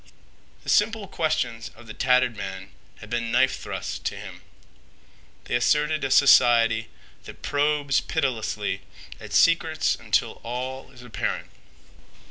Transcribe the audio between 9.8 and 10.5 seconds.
until